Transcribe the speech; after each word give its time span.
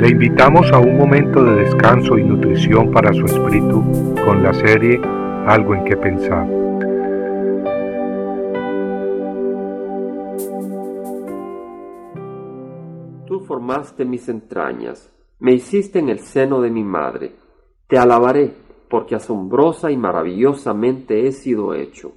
Le 0.00 0.08
invitamos 0.08 0.72
a 0.72 0.78
un 0.78 0.96
momento 0.96 1.44
de 1.44 1.56
descanso 1.56 2.16
y 2.16 2.24
nutrición 2.24 2.90
para 2.90 3.12
su 3.12 3.22
espíritu 3.26 3.82
con 4.24 4.42
la 4.42 4.54
serie 4.54 4.98
Algo 5.46 5.74
en 5.74 5.84
que 5.84 5.94
pensar. 5.94 6.48
Tú 13.26 13.40
formaste 13.40 14.06
mis 14.06 14.26
entrañas, 14.30 15.14
me 15.38 15.52
hiciste 15.52 15.98
en 15.98 16.08
el 16.08 16.20
seno 16.20 16.62
de 16.62 16.70
mi 16.70 16.82
madre. 16.82 17.34
Te 17.86 17.98
alabaré, 17.98 18.54
porque 18.88 19.16
asombrosa 19.16 19.90
y 19.90 19.98
maravillosamente 19.98 21.26
he 21.26 21.32
sido 21.32 21.74
hecho. 21.74 22.12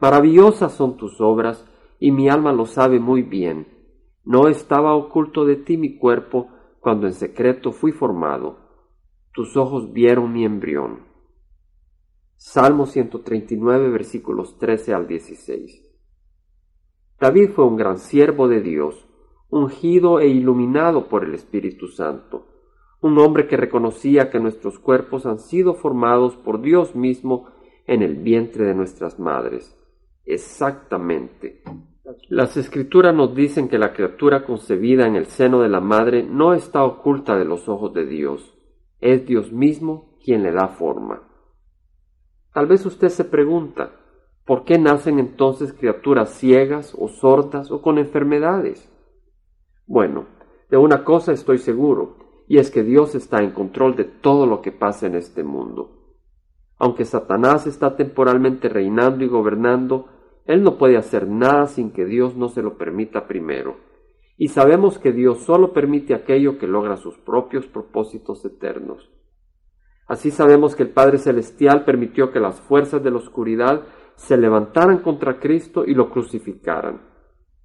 Maravillosas 0.00 0.72
son 0.72 0.96
tus 0.96 1.20
obras, 1.20 1.64
y 2.00 2.10
mi 2.10 2.28
alma 2.28 2.52
lo 2.52 2.66
sabe 2.66 2.98
muy 2.98 3.22
bien. 3.22 3.68
No 4.24 4.48
estaba 4.48 4.96
oculto 4.96 5.44
de 5.44 5.54
ti 5.54 5.76
mi 5.76 5.96
cuerpo, 5.96 6.48
cuando 6.80 7.06
en 7.06 7.12
secreto 7.12 7.72
fui 7.72 7.92
formado. 7.92 8.58
Tus 9.32 9.56
ojos 9.56 9.92
vieron 9.92 10.32
mi 10.32 10.44
embrión. 10.44 11.04
Salmo 12.36 12.86
139 12.86 13.90
versículos 13.90 14.58
13 14.58 14.94
al 14.94 15.06
16. 15.06 15.86
David 17.20 17.50
fue 17.50 17.66
un 17.66 17.76
gran 17.76 17.98
siervo 17.98 18.48
de 18.48 18.62
Dios, 18.62 19.06
ungido 19.50 20.20
e 20.20 20.28
iluminado 20.28 21.08
por 21.08 21.22
el 21.22 21.34
Espíritu 21.34 21.88
Santo, 21.88 22.46
un 23.02 23.18
hombre 23.18 23.46
que 23.46 23.58
reconocía 23.58 24.30
que 24.30 24.40
nuestros 24.40 24.78
cuerpos 24.78 25.26
han 25.26 25.38
sido 25.38 25.74
formados 25.74 26.36
por 26.36 26.62
Dios 26.62 26.94
mismo 26.94 27.50
en 27.86 28.02
el 28.02 28.16
vientre 28.16 28.64
de 28.64 28.74
nuestras 28.74 29.18
madres. 29.18 29.76
Exactamente 30.24 31.62
las 32.28 32.56
escrituras 32.56 33.14
nos 33.14 33.34
dicen 33.34 33.68
que 33.68 33.78
la 33.78 33.92
criatura 33.92 34.44
concebida 34.44 35.06
en 35.06 35.16
el 35.16 35.26
seno 35.26 35.60
de 35.60 35.68
la 35.68 35.80
madre 35.80 36.22
no 36.22 36.54
está 36.54 36.84
oculta 36.84 37.36
de 37.36 37.44
los 37.44 37.68
ojos 37.68 37.92
de 37.94 38.06
Dios, 38.06 38.54
es 39.00 39.26
Dios 39.26 39.52
mismo 39.52 40.16
quien 40.22 40.42
le 40.42 40.52
da 40.52 40.68
forma. 40.68 41.22
Tal 42.52 42.66
vez 42.66 42.84
usted 42.86 43.08
se 43.08 43.24
pregunta, 43.24 43.92
¿por 44.44 44.64
qué 44.64 44.78
nacen 44.78 45.18
entonces 45.18 45.72
criaturas 45.72 46.30
ciegas 46.30 46.96
o 46.98 47.08
sordas 47.08 47.70
o 47.70 47.82
con 47.82 47.98
enfermedades? 47.98 48.90
Bueno, 49.86 50.26
de 50.68 50.76
una 50.76 51.04
cosa 51.04 51.32
estoy 51.32 51.58
seguro, 51.58 52.16
y 52.46 52.58
es 52.58 52.70
que 52.70 52.82
Dios 52.82 53.14
está 53.14 53.42
en 53.42 53.52
control 53.52 53.96
de 53.96 54.04
todo 54.04 54.46
lo 54.46 54.60
que 54.60 54.72
pasa 54.72 55.06
en 55.06 55.14
este 55.14 55.44
mundo. 55.44 55.96
Aunque 56.78 57.04
Satanás 57.04 57.66
está 57.66 57.96
temporalmente 57.96 58.68
reinando 58.68 59.24
y 59.24 59.28
gobernando, 59.28 60.08
él 60.46 60.62
no 60.62 60.78
puede 60.78 60.96
hacer 60.96 61.28
nada 61.28 61.66
sin 61.66 61.92
que 61.92 62.04
Dios 62.04 62.36
no 62.36 62.48
se 62.48 62.62
lo 62.62 62.76
permita 62.76 63.26
primero. 63.26 63.76
Y 64.36 64.48
sabemos 64.48 64.98
que 64.98 65.12
Dios 65.12 65.44
solo 65.44 65.72
permite 65.72 66.14
aquello 66.14 66.58
que 66.58 66.66
logra 66.66 66.96
sus 66.96 67.18
propios 67.18 67.66
propósitos 67.66 68.44
eternos. 68.44 69.10
Así 70.08 70.30
sabemos 70.30 70.74
que 70.74 70.82
el 70.82 70.90
Padre 70.90 71.18
Celestial 71.18 71.84
permitió 71.84 72.32
que 72.32 72.40
las 72.40 72.60
fuerzas 72.62 73.02
de 73.02 73.10
la 73.10 73.18
oscuridad 73.18 73.82
se 74.16 74.36
levantaran 74.36 74.98
contra 74.98 75.38
Cristo 75.38 75.84
y 75.86 75.94
lo 75.94 76.10
crucificaran. 76.10 77.02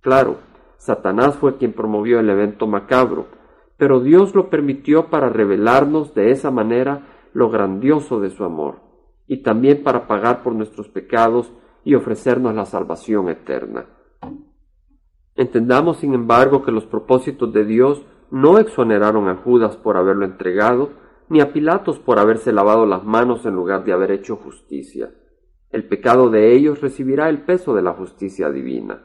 Claro, 0.00 0.38
Satanás 0.76 1.36
fue 1.36 1.56
quien 1.56 1.72
promovió 1.72 2.18
el 2.18 2.28
evento 2.28 2.66
macabro, 2.66 3.26
pero 3.76 4.00
Dios 4.00 4.34
lo 4.34 4.50
permitió 4.50 5.10
para 5.10 5.28
revelarnos 5.28 6.14
de 6.14 6.30
esa 6.32 6.50
manera 6.50 7.28
lo 7.32 7.50
grandioso 7.50 8.18
de 8.18 8.30
su 8.30 8.44
amor, 8.44 8.80
y 9.26 9.42
también 9.42 9.82
para 9.84 10.06
pagar 10.06 10.42
por 10.42 10.54
nuestros 10.54 10.88
pecados 10.88 11.52
y 11.84 11.94
ofrecernos 11.94 12.54
la 12.54 12.64
salvación 12.64 13.28
eterna. 13.28 13.86
Entendamos, 15.34 15.98
sin 15.98 16.14
embargo, 16.14 16.62
que 16.62 16.72
los 16.72 16.84
propósitos 16.84 17.52
de 17.52 17.64
Dios 17.64 18.04
no 18.30 18.58
exoneraron 18.58 19.28
a 19.28 19.36
Judas 19.36 19.76
por 19.76 19.96
haberlo 19.96 20.24
entregado, 20.24 20.90
ni 21.28 21.40
a 21.40 21.52
Pilatos 21.52 21.98
por 21.98 22.18
haberse 22.18 22.52
lavado 22.52 22.86
las 22.86 23.04
manos 23.04 23.46
en 23.46 23.54
lugar 23.54 23.84
de 23.84 23.92
haber 23.92 24.10
hecho 24.10 24.36
justicia. 24.36 25.10
El 25.70 25.88
pecado 25.88 26.28
de 26.28 26.54
ellos 26.54 26.80
recibirá 26.80 27.28
el 27.30 27.42
peso 27.42 27.74
de 27.74 27.82
la 27.82 27.94
justicia 27.94 28.50
divina. 28.50 29.04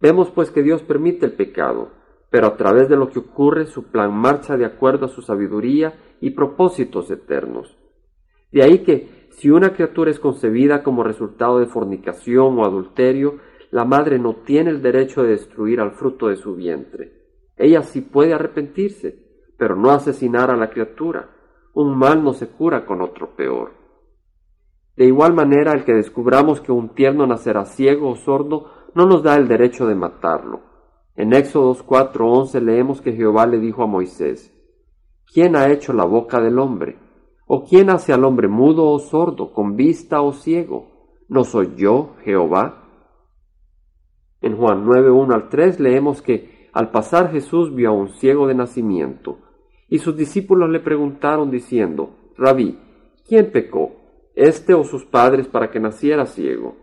Vemos 0.00 0.30
pues 0.30 0.50
que 0.50 0.62
Dios 0.62 0.82
permite 0.82 1.26
el 1.26 1.32
pecado, 1.32 1.90
pero 2.30 2.48
a 2.48 2.56
través 2.56 2.88
de 2.88 2.96
lo 2.96 3.10
que 3.10 3.20
ocurre 3.20 3.66
su 3.66 3.84
plan 3.84 4.12
marcha 4.12 4.56
de 4.56 4.64
acuerdo 4.64 5.06
a 5.06 5.08
su 5.08 5.22
sabiduría 5.22 5.98
y 6.20 6.30
propósitos 6.30 7.10
eternos. 7.10 7.76
De 8.50 8.62
ahí 8.62 8.80
que 8.80 9.17
si 9.38 9.50
una 9.50 9.72
criatura 9.72 10.10
es 10.10 10.18
concebida 10.18 10.82
como 10.82 11.04
resultado 11.04 11.60
de 11.60 11.66
fornicación 11.66 12.58
o 12.58 12.64
adulterio, 12.64 13.36
la 13.70 13.84
madre 13.84 14.18
no 14.18 14.34
tiene 14.34 14.70
el 14.70 14.82
derecho 14.82 15.22
de 15.22 15.28
destruir 15.28 15.80
al 15.80 15.92
fruto 15.92 16.26
de 16.26 16.34
su 16.34 16.56
vientre. 16.56 17.12
Ella 17.56 17.82
sí 17.82 18.00
puede 18.00 18.34
arrepentirse, 18.34 19.16
pero 19.56 19.76
no 19.76 19.92
asesinar 19.92 20.50
a 20.50 20.56
la 20.56 20.70
criatura. 20.70 21.30
Un 21.72 21.96
mal 21.96 22.24
no 22.24 22.32
se 22.32 22.48
cura 22.48 22.84
con 22.84 23.00
otro 23.00 23.36
peor. 23.36 23.74
De 24.96 25.04
igual 25.04 25.34
manera, 25.34 25.70
el 25.70 25.84
que 25.84 25.94
descubramos 25.94 26.60
que 26.60 26.72
un 26.72 26.96
tierno 26.96 27.24
nacerá 27.24 27.64
ciego 27.64 28.10
o 28.10 28.16
sordo 28.16 28.72
no 28.96 29.06
nos 29.06 29.22
da 29.22 29.36
el 29.36 29.46
derecho 29.46 29.86
de 29.86 29.94
matarlo. 29.94 30.62
En 31.14 31.32
Éxodo 31.32 31.76
4:11 31.76 32.60
leemos 32.60 33.00
que 33.00 33.12
Jehová 33.12 33.46
le 33.46 33.60
dijo 33.60 33.84
a 33.84 33.86
Moisés, 33.86 34.52
¿quién 35.32 35.54
ha 35.54 35.70
hecho 35.70 35.92
la 35.92 36.04
boca 36.04 36.40
del 36.40 36.58
hombre? 36.58 37.07
¿O 37.50 37.64
quién 37.64 37.88
hace 37.88 38.12
al 38.12 38.24
hombre 38.24 38.46
mudo 38.46 38.90
o 38.90 38.98
sordo, 38.98 39.54
con 39.54 39.74
vista 39.74 40.20
o 40.20 40.34
ciego? 40.34 41.16
¿No 41.28 41.44
soy 41.44 41.72
yo, 41.76 42.14
Jehová? 42.22 42.84
En 44.42 44.54
Juan 44.54 44.84
9, 44.84 45.10
1 45.10 45.34
al 45.34 45.48
3 45.48 45.80
leemos 45.80 46.20
que 46.20 46.68
al 46.74 46.90
pasar 46.90 47.32
Jesús 47.32 47.74
vio 47.74 47.88
a 47.88 47.92
un 47.92 48.10
ciego 48.10 48.46
de 48.46 48.54
nacimiento, 48.54 49.38
y 49.88 49.98
sus 49.98 50.14
discípulos 50.14 50.68
le 50.68 50.80
preguntaron 50.80 51.50
diciendo, 51.50 52.10
Rabí, 52.36 52.78
¿quién 53.26 53.50
pecó, 53.50 53.92
este 54.34 54.74
o 54.74 54.84
sus 54.84 55.06
padres, 55.06 55.48
para 55.48 55.70
que 55.70 55.80
naciera 55.80 56.26
ciego? 56.26 56.76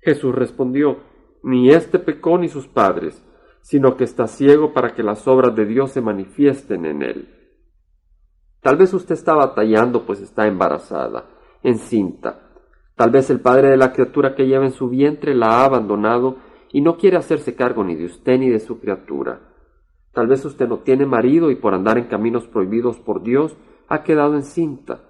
Jesús 0.00 0.32
respondió, 0.32 0.98
Ni 1.42 1.70
este 1.70 1.98
pecó 1.98 2.38
ni 2.38 2.48
sus 2.48 2.68
padres, 2.68 3.20
sino 3.62 3.96
que 3.96 4.04
está 4.04 4.28
ciego 4.28 4.72
para 4.72 4.94
que 4.94 5.02
las 5.02 5.26
obras 5.26 5.56
de 5.56 5.66
Dios 5.66 5.90
se 5.90 6.00
manifiesten 6.00 6.86
en 6.86 7.02
él. 7.02 7.37
Tal 8.60 8.76
vez 8.76 8.92
usted 8.92 9.14
está 9.14 9.34
batallando 9.34 10.04
pues 10.04 10.20
está 10.20 10.46
embarazada, 10.46 11.26
encinta. 11.62 12.40
Tal 12.96 13.10
vez 13.10 13.30
el 13.30 13.40
padre 13.40 13.70
de 13.70 13.76
la 13.76 13.92
criatura 13.92 14.34
que 14.34 14.46
lleva 14.46 14.64
en 14.64 14.72
su 14.72 14.88
vientre 14.88 15.34
la 15.34 15.60
ha 15.60 15.64
abandonado 15.64 16.36
y 16.72 16.80
no 16.80 16.96
quiere 16.96 17.16
hacerse 17.16 17.54
cargo 17.54 17.84
ni 17.84 17.94
de 17.94 18.06
usted 18.06 18.38
ni 18.38 18.50
de 18.50 18.60
su 18.60 18.80
criatura. 18.80 19.40
Tal 20.12 20.26
vez 20.26 20.44
usted 20.44 20.68
no 20.68 20.78
tiene 20.80 21.06
marido 21.06 21.50
y 21.50 21.56
por 21.56 21.74
andar 21.74 21.98
en 21.98 22.08
caminos 22.08 22.46
prohibidos 22.48 22.98
por 22.98 23.22
Dios 23.22 23.56
ha 23.88 24.02
quedado 24.02 24.34
encinta, 24.34 25.02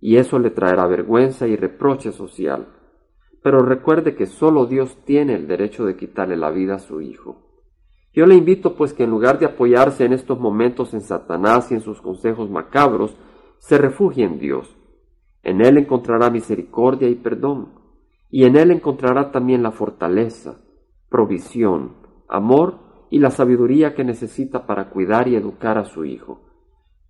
y 0.00 0.16
eso 0.16 0.38
le 0.38 0.50
traerá 0.50 0.86
vergüenza 0.86 1.46
y 1.46 1.56
reproche 1.56 2.12
social. 2.12 2.68
Pero 3.42 3.60
recuerde 3.60 4.14
que 4.14 4.26
solo 4.26 4.66
Dios 4.66 4.98
tiene 5.04 5.34
el 5.34 5.46
derecho 5.46 5.84
de 5.84 5.96
quitarle 5.96 6.36
la 6.36 6.50
vida 6.50 6.74
a 6.74 6.78
su 6.78 7.00
hijo. 7.00 7.49
Yo 8.12 8.26
le 8.26 8.34
invito 8.34 8.74
pues 8.74 8.92
que 8.92 9.04
en 9.04 9.10
lugar 9.10 9.38
de 9.38 9.46
apoyarse 9.46 10.04
en 10.04 10.12
estos 10.12 10.40
momentos 10.40 10.94
en 10.94 11.00
Satanás 11.00 11.70
y 11.70 11.74
en 11.74 11.80
sus 11.80 12.00
consejos 12.00 12.50
macabros, 12.50 13.16
se 13.58 13.78
refugie 13.78 14.24
en 14.24 14.38
Dios. 14.38 14.76
En 15.42 15.60
Él 15.60 15.78
encontrará 15.78 16.28
misericordia 16.30 17.08
y 17.08 17.14
perdón, 17.14 17.74
y 18.28 18.44
en 18.44 18.56
Él 18.56 18.70
encontrará 18.70 19.30
también 19.30 19.62
la 19.62 19.70
fortaleza, 19.70 20.60
provisión, 21.08 21.96
amor 22.28 23.06
y 23.10 23.18
la 23.18 23.30
sabiduría 23.30 23.94
que 23.94 24.04
necesita 24.04 24.66
para 24.66 24.90
cuidar 24.90 25.28
y 25.28 25.36
educar 25.36 25.78
a 25.78 25.84
su 25.84 26.04
Hijo. 26.04 26.40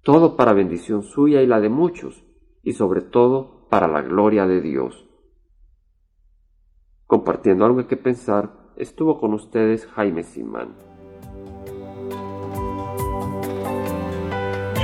Todo 0.03 0.37
para 0.37 0.53
bendición 0.53 1.03
suya 1.03 1.43
y 1.43 1.47
la 1.47 1.61
de 1.61 1.69
muchos, 1.69 2.25
y 2.63 2.73
sobre 2.73 3.03
todo 3.03 3.69
para 3.69 3.89
la 3.89 4.03
gloria 4.03 4.47
de 4.47 4.61
Dios. 4.61 5.07
Compartiendo 7.07 7.65
algo 7.65 7.87
que 7.87 7.97
pensar, 7.97 8.73
estuvo 8.77 9.19
con 9.19 9.35
ustedes 9.35 9.87
Jaime 9.87 10.23
Simán. 10.23 10.90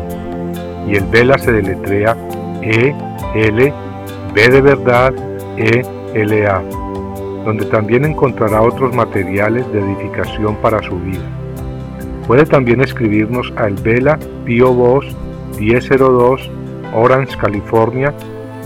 Y 0.88 0.96
el 0.96 1.06
Vela 1.06 1.38
se 1.38 1.52
deletrea 1.52 2.18
E 2.64 2.96
L 3.36 3.72
B 4.34 4.50
de 4.50 4.62
verdad 4.62 5.14
E 5.56 5.86
L 6.16 6.48
A, 6.48 6.64
donde 7.46 7.66
también 7.66 8.06
encontrará 8.06 8.64
otros 8.64 8.96
materiales 8.96 9.72
de 9.72 9.82
edificación 9.82 10.56
para 10.56 10.82
su 10.82 11.00
vida. 11.00 11.30
Puede 12.26 12.48
también 12.48 12.82
escribirnos 12.82 13.54
a 13.56 13.68
El 13.68 13.76
Vela 13.76 14.18
Pio 14.46 14.74
Voz 14.74 15.06
1002 15.60 16.50
Orange, 16.96 17.38
California 17.38 18.16